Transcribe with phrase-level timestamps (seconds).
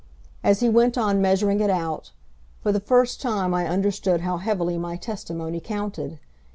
[0.43, 2.09] As he went on measuring it out,
[2.63, 6.17] for the first time I understood how heavily my testimony counted.